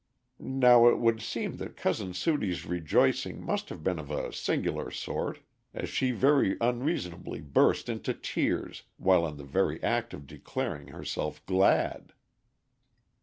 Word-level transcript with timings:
"]Now 0.39 0.87
it 0.87 0.97
would 0.97 1.21
seem 1.21 1.57
that 1.57 1.77
Cousin 1.77 2.15
Sudie's 2.15 2.65
rejoicing 2.65 3.39
must 3.45 3.69
have 3.69 3.83
been 3.83 3.99
of 3.99 4.09
a 4.09 4.33
singular 4.33 4.89
sort, 4.89 5.41
as 5.75 5.89
she 5.89 6.09
very 6.09 6.57
unreasonably 6.59 7.39
burst 7.39 7.87
into 7.87 8.15
tears 8.15 8.81
while 8.97 9.27
in 9.27 9.37
the 9.37 9.43
very 9.43 9.79
act 9.83 10.15
of 10.15 10.25
declaring 10.25 10.87
herself 10.87 11.45
glad. 11.45 12.13